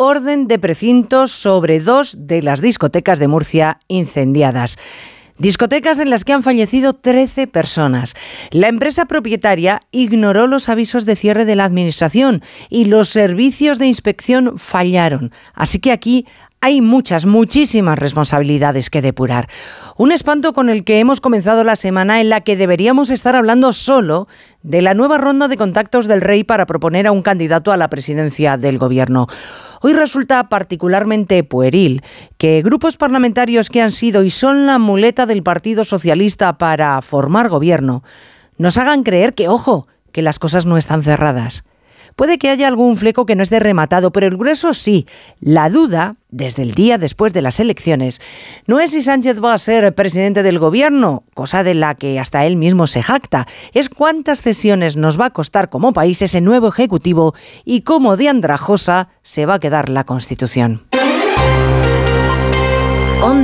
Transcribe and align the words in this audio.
orden 0.00 0.46
de 0.46 0.60
precintos 0.60 1.32
sobre 1.32 1.80
dos 1.80 2.14
de 2.16 2.40
las 2.40 2.60
discotecas 2.60 3.18
de 3.18 3.26
Murcia 3.26 3.80
incendiadas. 3.88 4.78
Discotecas 5.38 5.98
en 5.98 6.08
las 6.08 6.24
que 6.24 6.32
han 6.32 6.44
fallecido 6.44 6.92
13 6.92 7.48
personas. 7.48 8.14
La 8.52 8.68
empresa 8.68 9.06
propietaria 9.06 9.82
ignoró 9.90 10.46
los 10.46 10.68
avisos 10.68 11.04
de 11.04 11.16
cierre 11.16 11.44
de 11.44 11.56
la 11.56 11.64
administración 11.64 12.42
y 12.70 12.84
los 12.84 13.08
servicios 13.08 13.80
de 13.80 13.86
inspección 13.86 14.56
fallaron. 14.56 15.32
Así 15.52 15.80
que 15.80 15.90
aquí 15.90 16.26
hay 16.60 16.80
muchas, 16.80 17.26
muchísimas 17.26 17.98
responsabilidades 17.98 18.90
que 18.90 19.02
depurar. 19.02 19.48
Un 19.96 20.12
espanto 20.12 20.52
con 20.52 20.70
el 20.70 20.84
que 20.84 21.00
hemos 21.00 21.20
comenzado 21.20 21.64
la 21.64 21.74
semana 21.74 22.20
en 22.20 22.28
la 22.28 22.42
que 22.42 22.56
deberíamos 22.56 23.10
estar 23.10 23.34
hablando 23.34 23.72
solo 23.72 24.28
de 24.62 24.80
la 24.80 24.94
nueva 24.94 25.18
ronda 25.18 25.48
de 25.48 25.56
contactos 25.56 26.06
del 26.06 26.20
rey 26.20 26.44
para 26.44 26.66
proponer 26.66 27.08
a 27.08 27.12
un 27.12 27.22
candidato 27.22 27.72
a 27.72 27.76
la 27.76 27.90
presidencia 27.90 28.56
del 28.56 28.78
gobierno. 28.78 29.26
Hoy 29.80 29.92
resulta 29.92 30.48
particularmente 30.48 31.44
pueril 31.44 32.02
que 32.36 32.62
grupos 32.62 32.96
parlamentarios 32.96 33.70
que 33.70 33.80
han 33.80 33.92
sido 33.92 34.24
y 34.24 34.30
son 34.30 34.66
la 34.66 34.78
muleta 34.78 35.26
del 35.26 35.42
Partido 35.42 35.84
Socialista 35.84 36.58
para 36.58 37.00
formar 37.02 37.48
gobierno 37.48 38.02
nos 38.56 38.76
hagan 38.76 39.04
creer 39.04 39.34
que, 39.34 39.48
ojo, 39.48 39.86
que 40.10 40.22
las 40.22 40.38
cosas 40.40 40.66
no 40.66 40.76
están 40.76 41.04
cerradas. 41.04 41.64
Puede 42.18 42.38
que 42.38 42.50
haya 42.50 42.66
algún 42.66 42.96
fleco 42.96 43.26
que 43.26 43.36
no 43.36 43.44
esté 43.44 43.60
rematado, 43.60 44.10
pero 44.10 44.26
el 44.26 44.36
grueso 44.36 44.74
sí. 44.74 45.06
La 45.38 45.70
duda, 45.70 46.16
desde 46.30 46.62
el 46.62 46.74
día 46.74 46.98
después 46.98 47.32
de 47.32 47.42
las 47.42 47.60
elecciones, 47.60 48.20
no 48.66 48.80
es 48.80 48.90
si 48.90 49.02
Sánchez 49.02 49.40
va 49.40 49.54
a 49.54 49.58
ser 49.58 49.94
presidente 49.94 50.42
del 50.42 50.58
gobierno, 50.58 51.22
cosa 51.34 51.62
de 51.62 51.74
la 51.74 51.94
que 51.94 52.18
hasta 52.18 52.44
él 52.44 52.56
mismo 52.56 52.88
se 52.88 53.04
jacta, 53.04 53.46
es 53.72 53.88
cuántas 53.88 54.42
cesiones 54.42 54.96
nos 54.96 55.16
va 55.16 55.26
a 55.26 55.30
costar 55.30 55.70
como 55.70 55.92
país 55.92 56.20
ese 56.20 56.40
nuevo 56.40 56.66
Ejecutivo 56.66 57.36
y 57.64 57.82
cómo 57.82 58.16
de 58.16 58.28
andrajosa 58.28 59.10
se 59.22 59.46
va 59.46 59.54
a 59.54 59.60
quedar 59.60 59.88
la 59.88 60.02
Constitución. 60.02 60.88